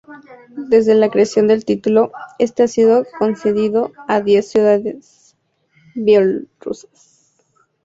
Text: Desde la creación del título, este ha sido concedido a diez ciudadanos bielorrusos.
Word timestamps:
Desde 0.67 0.95
la 0.95 1.11
creación 1.11 1.45
del 1.47 1.63
título, 1.63 2.11
este 2.39 2.63
ha 2.63 2.67
sido 2.67 3.05
concedido 3.19 3.91
a 4.07 4.19
diez 4.19 4.49
ciudadanos 4.49 5.35
bielorrusos. 5.93 7.35